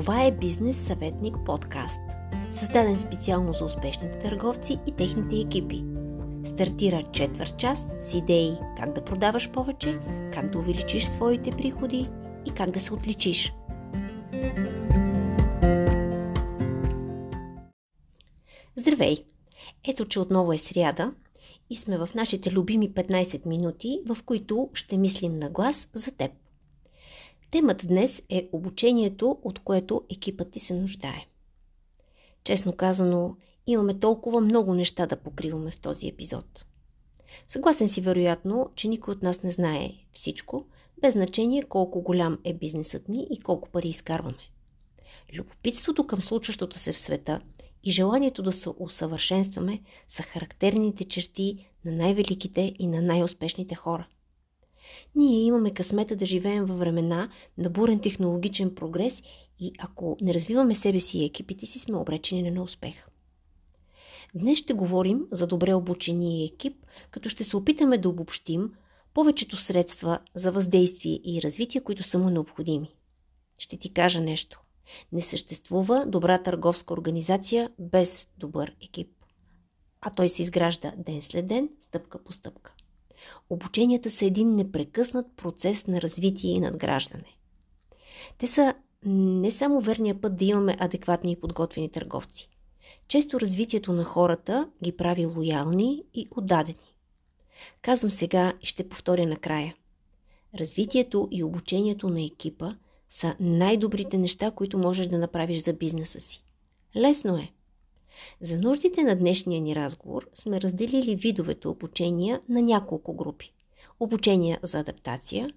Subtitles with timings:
[0.00, 2.00] Това е Бизнес съветник подкаст,
[2.52, 5.84] създаден специално за успешните търговци и техните екипи.
[6.44, 9.98] Стартира четвърт час с идеи как да продаваш повече,
[10.34, 12.08] как да увеличиш своите приходи
[12.46, 13.52] и как да се отличиш.
[18.76, 19.24] Здравей!
[19.88, 21.14] Ето, че отново е сряда
[21.70, 26.30] и сме в нашите любими 15 минути, в които ще мислим на глас за теб.
[27.50, 31.26] Темата днес е обучението, от което екипът ти се нуждае.
[32.44, 33.36] Честно казано,
[33.66, 36.64] имаме толкова много неща да покриваме в този епизод.
[37.48, 40.66] Съгласен си вероятно, че никой от нас не знае всичко,
[41.00, 44.50] без значение колко голям е бизнесът ни и колко пари изкарваме.
[45.34, 47.40] Любопитството към случващото се в света
[47.84, 54.06] и желанието да се усъвършенстваме са характерните черти на най-великите и на най-успешните хора–
[55.14, 59.22] ние имаме късмета да живеем във времена на бурен технологичен прогрес
[59.58, 63.08] и ако не развиваме себе си и екипите си, сме обречени на успех.
[64.34, 68.72] Днес ще говорим за добре обучения екип, като ще се опитаме да обобщим
[69.14, 72.94] повечето средства за въздействие и развитие, които са му необходими.
[73.58, 74.60] Ще ти кажа нещо.
[75.12, 79.10] Не съществува добра търговска организация без добър екип.
[80.00, 82.74] А той се изгражда ден след ден, стъпка по стъпка.
[83.50, 87.36] Обученията са един непрекъснат процес на развитие и надграждане.
[88.38, 88.74] Те са
[89.06, 92.48] не само верния път да имаме адекватни и подготвени търговци.
[93.08, 96.94] Често развитието на хората ги прави лоялни и отдадени.
[97.82, 99.74] Казвам сега и ще повторя накрая.
[100.58, 102.74] Развитието и обучението на екипа
[103.10, 106.44] са най-добрите неща, които можеш да направиш за бизнеса си.
[106.96, 107.52] Лесно е.
[108.40, 113.52] За нуждите на днешния ни разговор сме разделили видовете обучения на няколко групи.
[114.00, 115.50] Обучения за адаптация,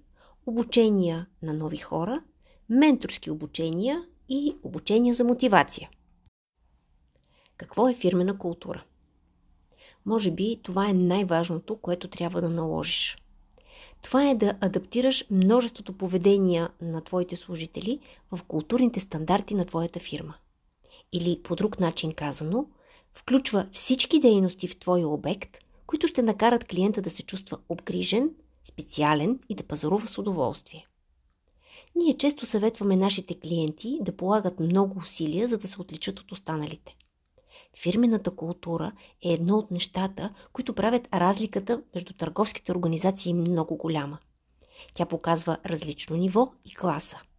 [0.46, 2.24] обучения на нови хора,
[2.70, 5.90] менторски обучения и обучения за мотивация.
[7.58, 8.84] Какво е фирмена култура?
[10.06, 13.18] Може би това е най-важното, което трябва да наложиш.
[14.02, 18.00] Това е да адаптираш множеството поведения на твоите служители
[18.32, 20.34] в културните стандарти на твоята фирма
[21.14, 22.66] или по друг начин казано,
[23.14, 25.58] включва всички дейности в твоя обект,
[25.88, 28.30] които ще накарат клиента да се чувства обгрижен,
[28.64, 30.88] специален и да пазарува с удоволствие.
[31.96, 36.96] Ние често съветваме нашите клиенти да полагат много усилия, за да се отличат от останалите.
[37.78, 38.92] Фирмената култура
[39.22, 44.18] е едно от нещата, които правят разликата между търговските организации много голяма.
[44.94, 47.22] Тя показва различно ниво и класа–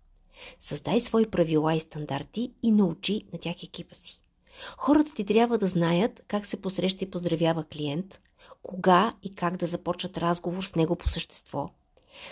[0.61, 4.21] Създай свои правила и стандарти и научи на тях екипа си.
[4.79, 8.21] Хората ти трябва да знаят как се посреща и поздравява клиент,
[8.63, 11.71] кога и как да започнат разговор с него по същество,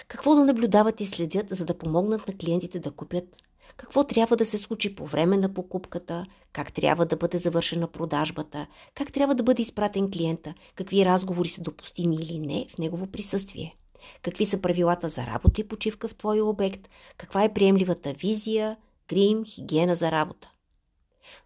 [0.09, 3.37] какво да наблюдават и следят, за да помогнат на клиентите да купят,
[3.77, 8.67] какво трябва да се случи по време на покупката, как трябва да бъде завършена продажбата,
[8.95, 13.77] как трябва да бъде изпратен клиента, какви разговори са допустими или не в негово присъствие
[14.23, 18.77] какви са правилата за работа и почивка в твоя обект, каква е приемливата визия,
[19.09, 20.53] грим, хигиена за работа.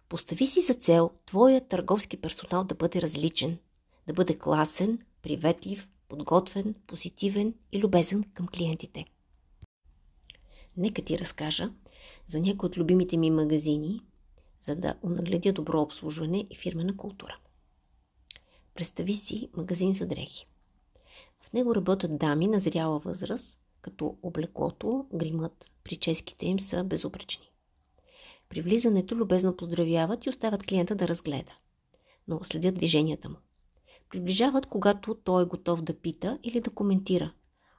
[0.09, 3.57] Постави си за цел твоя търговски персонал да бъде различен,
[4.07, 9.05] да бъде класен, приветлив, подготвен, позитивен и любезен към клиентите.
[10.77, 11.69] Нека ти разкажа
[12.27, 14.01] за някои от любимите ми магазини,
[14.61, 17.37] за да унагледя добро обслужване и фирмена култура.
[18.75, 20.47] Представи си магазин за дрехи.
[21.47, 27.51] В него работят дами на зряла възраст, като облеклото, гримът, прическите им са безупречни.
[28.49, 31.51] При влизането любезно поздравяват и оставят клиента да разгледа,
[32.27, 33.35] но следят движенията му.
[34.09, 37.33] Приближават, когато той е готов да пита или да коментира,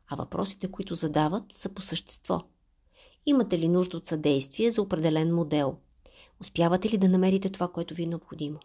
[0.07, 2.43] а въпросите, които задават, са по същество.
[3.27, 5.77] Имате ли нужда от съдействие за определен модел?
[6.41, 8.59] Успявате ли да намерите това, което ви е необходимо?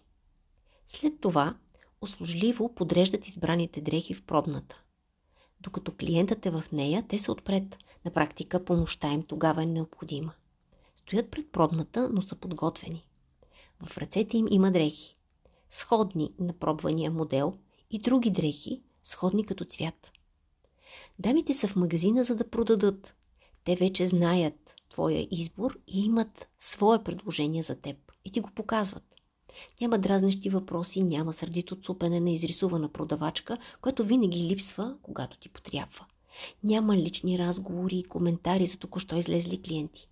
[0.88, 1.56] След това
[2.02, 4.83] услужливо подреждат избраните дрехи в пробната.
[5.64, 7.78] Докато клиентът е в нея, те са отпред.
[8.06, 10.34] На практика помощта им тогава е необходима.
[10.96, 13.08] Стоят пред пробната, но са подготвени.
[13.86, 15.18] В ръцете им има дрехи.
[15.70, 17.58] Сходни на пробвания модел
[17.92, 20.12] и други дрехи, сходни като цвят.
[21.20, 23.16] Дамите са в магазина, за да продадат.
[23.64, 29.04] Те вече знаят твоя избор и имат свое предложение за теб и ти го показват.
[29.82, 36.06] Няма дразнещи въпроси, няма сърдито цупене на изрисувана продавачка, което винаги липсва, когато ти потрябва.
[36.64, 40.08] Няма лични разговори и коментари за току-що излезли клиенти.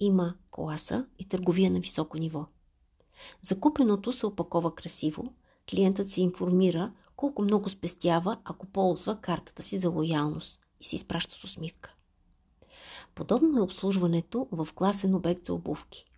[0.00, 2.46] Има класа и търговия на високо ниво.
[3.42, 5.34] Закупеното се опакова красиво,
[5.70, 11.34] клиентът се информира колко много спестява, ако ползва картата си за лоялност и си изпраща
[11.34, 11.94] с усмивка.
[13.14, 16.04] Подобно е обслужването в класен обект за обувки–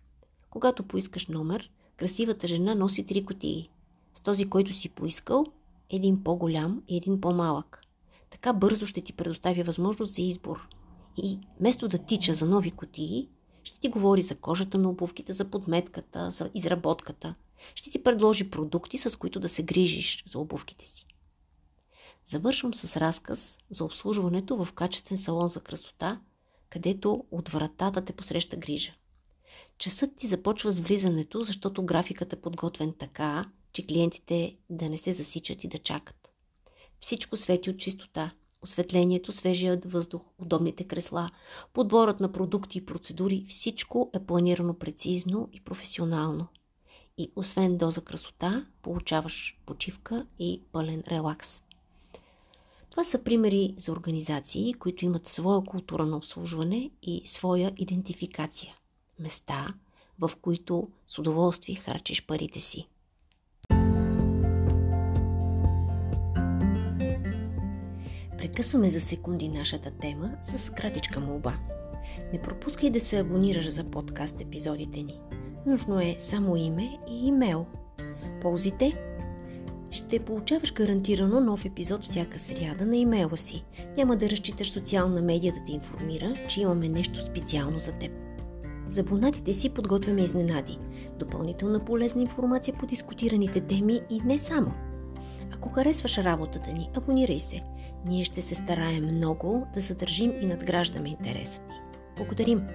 [0.53, 3.69] Когато поискаш номер, красивата жена носи три котии.
[4.13, 5.45] С този, който си поискал,
[5.89, 7.81] един по-голям и един по-малък.
[8.29, 10.67] Така бързо ще ти предоставя възможност за избор.
[11.17, 13.29] И вместо да тича за нови котии,
[13.63, 17.35] ще ти говори за кожата на обувките, за подметката, за изработката.
[17.75, 21.05] Ще ти предложи продукти, с които да се грижиш за обувките си.
[22.25, 26.21] Завършвам с разказ за обслужването в качествен салон за красота,
[26.69, 28.93] където от вратата те посреща грижа.
[29.77, 35.13] Часът ти започва с влизането, защото графикът е подготвен така, че клиентите да не се
[35.13, 36.29] засичат и да чакат.
[36.99, 38.31] Всичко свети от чистота.
[38.61, 41.29] Осветлението, свежият въздух, удобните кресла,
[41.73, 46.47] подборът на продукти и процедури, всичко е планирано прецизно и професионално.
[47.17, 51.63] И освен доза красота, получаваш почивка и пълен релакс.
[52.89, 58.75] Това са примери за организации, които имат своя култура на обслужване и своя идентификация.
[59.19, 59.73] Места,
[60.19, 62.87] в които с удоволствие харчиш парите си.
[68.37, 71.59] Прекъсваме за секунди нашата тема с кратичка молба.
[72.33, 75.19] Не пропускай да се абонираш за подкаст епизодите ни.
[75.65, 77.65] Нужно е само име и имейл.
[78.41, 78.97] Ползите?
[79.91, 83.63] Ще получаваш гарантирано нов епизод всяка сряда на имейла си.
[83.97, 88.22] Няма да разчиташ социална медия да те информира, че имаме нещо специално за теб.
[88.89, 89.03] За
[89.53, 90.77] си подготвяме изненади,
[91.19, 94.73] допълнителна полезна информация по дискутираните теми и не само.
[95.53, 97.63] Ако харесваш работата ни, абонирай се–
[98.05, 101.75] ние ще се стараем много да задържим и надграждаме интереса ти.
[102.17, 102.67] Благодарим!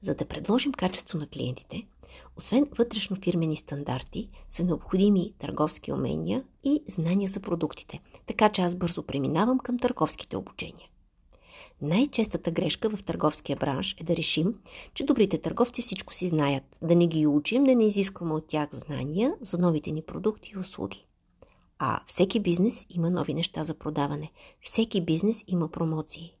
[0.00, 1.82] За да предложим качество на клиентите,
[2.40, 8.74] освен вътрешно фирмени стандарти, са необходими търговски умения и знания за продуктите, така че аз
[8.74, 10.88] бързо преминавам към търговските обучения.
[11.82, 14.54] Най-честата грешка в търговския бранш е да решим,
[14.94, 18.68] че добрите търговци всичко си знаят, да не ги учим, да не изискваме от тях
[18.72, 21.06] знания за новите ни продукти и услуги.
[21.78, 24.32] А всеки бизнес има нови неща за продаване.
[24.60, 26.34] Всеки бизнес има промоции.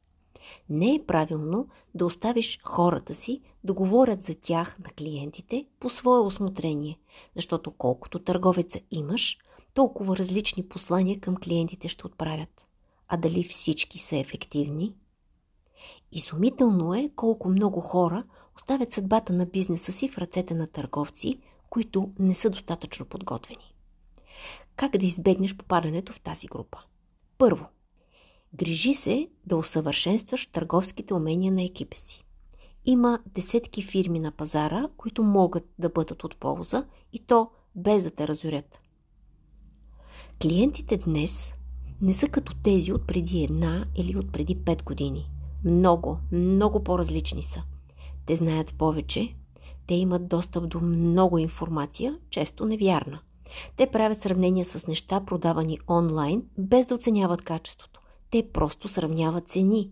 [0.68, 6.18] Не е правилно да оставиш хората си да говорят за тях на клиентите по свое
[6.18, 6.98] осмотрение,
[7.36, 9.38] защото колкото търговеца имаш,
[9.74, 12.66] толкова различни послания към клиентите ще отправят.
[13.08, 14.94] А дали всички са ефективни–
[16.12, 18.24] Изумително е колко много хора
[18.56, 23.74] оставят съдбата на бизнеса си в ръцете на търговци, които не са достатъчно подготвени.
[24.76, 26.78] Как да избегнеш попадането в тази група?
[27.38, 27.66] Първо,
[28.54, 32.24] грижи се да усъвършенстваш търговските умения на екипа си.
[32.84, 38.10] Има десетки фирми на пазара, които могат да бъдат от полза и то без да
[38.10, 38.80] те разорят.
[40.42, 41.54] Клиентите днес
[42.00, 45.30] не са като тези от преди една или от преди пет години–
[45.64, 47.62] много, много по-различни са.
[48.26, 49.34] Те знаят повече,
[49.86, 53.20] те имат достъп до много информация, често невярна.
[53.76, 57.99] Те правят сравнения с неща, продавани онлайн, без да оценяват качеството.
[58.30, 59.90] Те просто сравняват цени.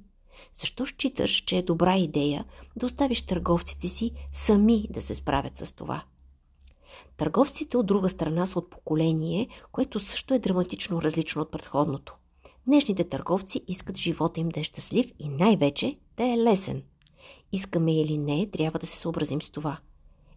[0.55, 2.45] Защо считаш, че е добра идея
[2.77, 6.05] да оставиш търговците си сами да се справят с това?
[7.17, 12.15] Търговците от друга страна са от поколение, което също е драматично различно от предходното.
[12.67, 16.83] Днешните търговци искат живота им да е щастлив и най-вече да е лесен.
[17.53, 19.79] Искаме или не, трябва да се съобразим с това.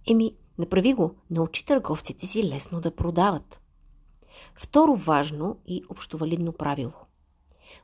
[0.08, 3.62] Еми, направи го, научи търговците си лесно да продават.
[4.55, 6.93] Второ важно и общовалидно правило.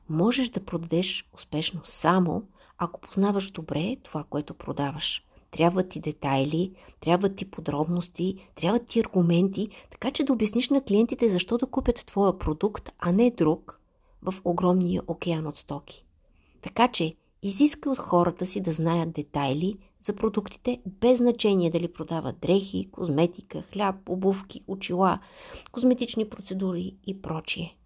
[0.09, 2.43] Можеш да продадеш успешно само,
[2.77, 5.23] ако познаваш добре това, което продаваш.
[5.51, 11.29] Трябват ти детайли, трябват ти подробности, трябват ти аргументи, така че да обясниш на клиентите
[11.29, 13.79] защо да купят твоя продукт, а не друг,
[14.21, 16.05] в огромния океан от стоки.
[16.61, 22.39] Така че изиска от хората си да знаят детайли за продуктите, без значение дали продават
[22.39, 25.19] дрехи, козметика, хляб, обувки, очила,
[25.71, 27.77] козметични процедури и прочие.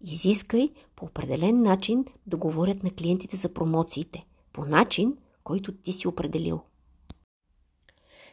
[0.00, 6.08] Изискай по определен начин да говорят на клиентите за промоциите, по начин, който ти си
[6.08, 6.60] определил.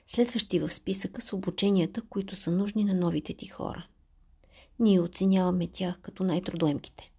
[0.08, 3.88] Следващи в списъка са обученията, които са нужни на новите ти хора.
[4.80, 7.12] Ние оценяваме тях като най-трудоемките.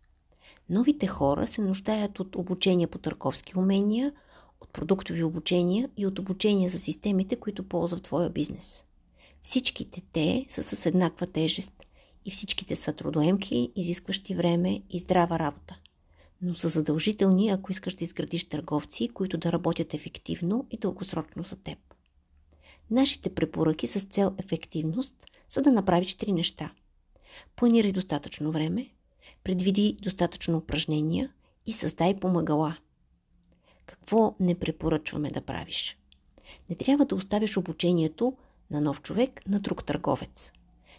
[0.71, 4.12] Новите хора се нуждаят от обучение по търговски умения,
[4.61, 8.85] от продуктови обучения и от обучение за системите, които ползват твоя бизнес.
[9.43, 11.75] Всичките те са с еднаква тежест
[12.26, 15.78] и всичките са трудоемки, изискващи време и здрава работа.
[16.42, 21.56] Но са задължителни, ако искаш да изградиш търговци, които да работят ефективно и дългосрочно за
[21.56, 21.78] теб.
[22.90, 25.14] Нашите препоръки с цел ефективност
[25.49, 26.73] са да направиш три неща.
[27.56, 28.90] Планирай достатъчно време,
[29.45, 31.33] предвиди достатъчно упражнения
[31.66, 32.76] и създай помагала.
[33.87, 35.99] Какво не препоръчваме да правиш?
[36.71, 38.37] Не трябва да оставяш обучението
[38.71, 40.52] на нов човек на друг търговец.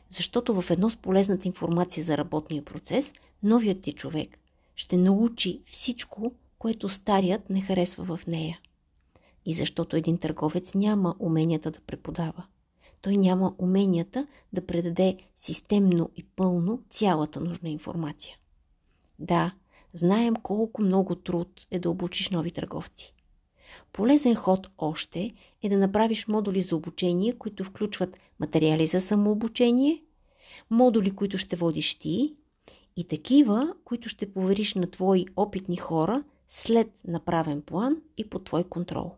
[0.10, 4.40] Защото в едно с полезната информация за работния процес, новият ти човек
[4.76, 8.60] ще научи всичко, което старият не харесва в нея.
[9.46, 12.46] И защото един търговец няма уменията да преподава.
[13.02, 18.38] Той няма уменията да предаде системно и пълно цялата нужна информация.
[19.20, 19.56] Да,
[19.94, 23.14] знаем колко много труд е да обучиш нови търговци.
[23.94, 25.34] Полезен ход още
[25.64, 30.04] е да направиш модули за обучение, които включват материали за самообучение,
[30.70, 32.36] модули, които ще водиш ти
[32.96, 38.64] и такива, които ще повериш на твои опитни хора след направен план и под твой
[38.64, 39.16] контрол.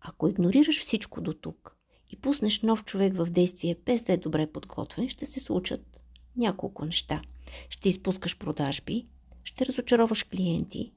[0.00, 1.76] Ако игнорираш всичко до тук
[2.10, 6.00] и пуснеш нов човек в действие без да е добре подготвен, ще се случат
[6.36, 7.22] няколко неща.
[7.68, 9.06] Ще изпускаш продажби,
[9.44, 10.92] ще разочароваш клиенти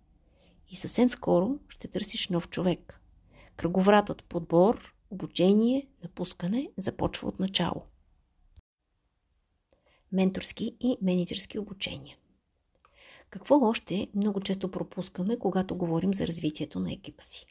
[0.71, 3.01] и съвсем скоро ще търсиш нов човек.
[3.55, 7.83] Кръговратът подбор, обучение, напускане започва от начало.
[10.11, 12.17] Менторски и менеджерски обучения.
[13.29, 17.45] Какво още много често пропускаме, когато говорим за развитието на екипа си?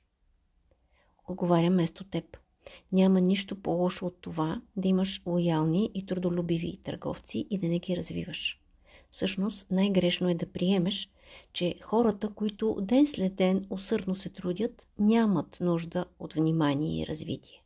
[1.28, 2.38] Отговарям вместо теб.
[2.92, 7.96] Няма нищо по-лошо от това да имаш лоялни и трудолюбиви търговци и да не ги
[7.96, 8.60] развиваш.
[9.10, 11.08] Всъщност най-грешно е да приемеш,
[11.52, 17.62] че хората, които ден след ден усърдно се трудят, нямат нужда от внимание и развитие.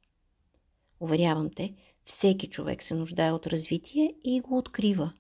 [1.01, 1.75] Уверявам те,
[2.05, 5.13] всеки човек се нуждае от развитие и го открива.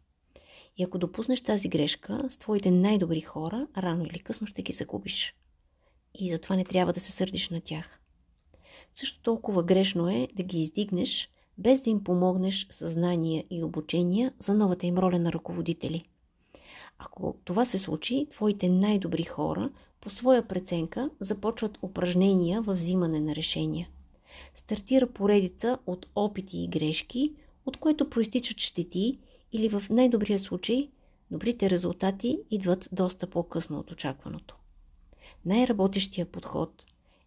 [0.76, 5.34] И ако допуснеш тази грешка с твоите най-добри хора, рано или късно ще ги загубиш.
[6.14, 8.00] И затова не трябва да се сърдиш на тях.
[8.94, 14.54] Също толкова грешно е да ги издигнеш, без да им помогнеш съзнание и обучение за
[14.54, 16.04] новата им роля на ръководители.
[16.98, 19.70] Ако това се случи, твоите най-добри хора
[20.00, 23.88] по своя преценка започват упражнения в взимане на решения.
[24.54, 27.32] Стартира поредица от опити и грешки,
[27.66, 29.18] от което проистичат щети
[29.52, 30.88] или в най-добрия случай
[31.30, 34.56] добрите резултати идват доста по-късно от очакваното.
[35.44, 36.84] Най-работещия подход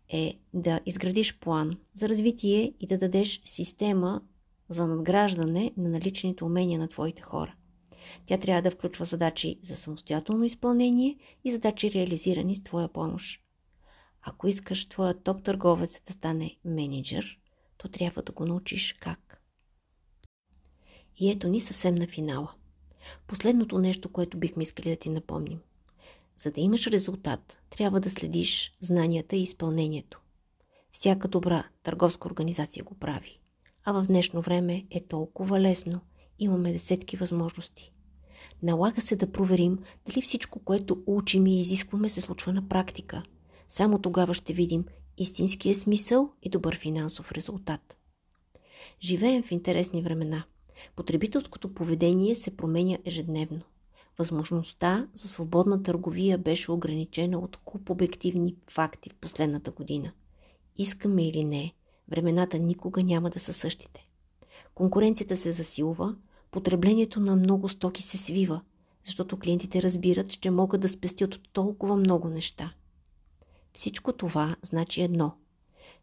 [0.09, 4.21] е да изградиш план за развитие и да дадеш система
[4.69, 7.55] за надграждане на наличните умения на твоите хора.
[8.25, 13.41] Тя трябва да включва задачи за самостоятелно изпълнение и задачи реализирани с твоя помощ.
[14.21, 17.39] Ако искаш твоя топ търговец да стане менеджер,
[17.77, 19.41] то трябва да го научиш как.
[21.17, 22.53] И ето ни съвсем на финала.
[23.27, 25.59] Последното нещо, което бихме искали да ти напомним.
[26.37, 30.21] За да имаш резултат, трябва да следиш знанията и изпълнението.
[30.91, 33.39] Всяка добра търговска организация го прави.
[33.83, 36.01] А в днешно време е толкова лесно.
[36.39, 37.93] Имаме десетки възможности.
[38.63, 43.23] Налага се да проверим дали всичко, което учим и изискваме, се случва на практика.
[43.69, 44.85] Само тогава ще видим
[45.17, 47.97] истинския смисъл и добър финансов резултат.
[49.01, 50.43] Живеем в интересни времена.
[50.95, 53.61] Потребителското поведение се променя ежедневно.
[54.17, 60.11] Възможността за свободна търговия беше ограничена от куп обективни факти в последната година.
[60.77, 61.73] Искаме или не,
[62.09, 64.07] времената никога няма да са същите.
[64.75, 66.15] Конкуренцията се засилва,
[66.51, 68.61] потреблението на много стоки се свива,
[69.03, 72.73] защото клиентите разбират, че могат да спестят от толкова много неща.
[73.73, 75.31] Всичко това значи едно.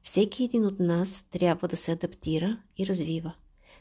[0.02, 3.34] Всеки един от нас трябва да се адаптира и развива.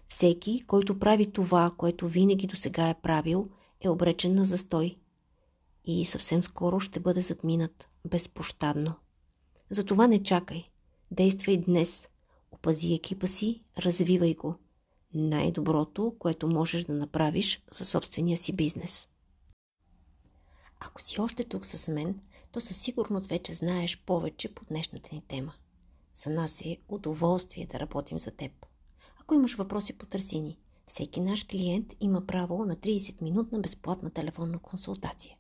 [0.08, 3.50] Всеки, който прави това, което винаги до сега е правил–
[3.84, 4.98] е обречен на застой
[5.86, 8.94] и съвсем скоро ще бъде задминат безпощадно.
[9.70, 10.64] Затова не чакай.
[11.12, 12.10] Действай днес.
[12.52, 14.56] Опази екипа си, развивай го.
[15.16, 19.10] Най-доброто, което можеш да направиш за собствения си бизнес.
[20.80, 22.20] Ако си още тук с мен,
[22.52, 25.54] то със сигурност вече знаеш повече по днешната ни тема.
[26.16, 28.52] За нас е удоволствие да работим за теб.
[29.22, 30.58] Ако имаш въпроси, потърси ни.
[30.88, 35.38] Всеки наш клиент има право на 30-минутна безплатна телефонна консултация.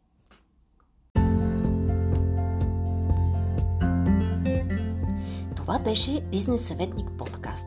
[5.56, 7.66] Това беше Бизнес съветник подкаст.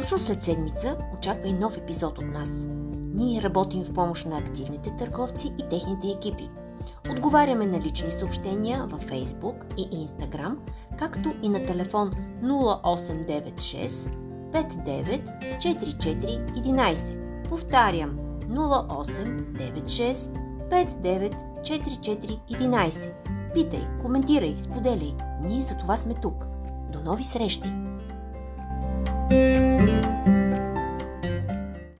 [0.00, 2.50] Точно след седмица очаква и нов епизод от нас.
[3.14, 6.50] Ние работим в помощ на активните търговци и техните екипи.
[7.10, 10.56] Отговаряме на лични съобщения във Facebook и Instagram,
[10.98, 12.10] както и на телефон
[12.42, 14.10] 0896
[14.52, 17.48] 594411.
[17.48, 20.30] Повтарям 0896
[20.70, 23.12] 594411.
[23.54, 25.14] Питай, коментирай, споделяй.
[25.42, 26.46] Ние за това сме тук.
[26.92, 27.72] До нови срещи!
[29.30, 30.03] Música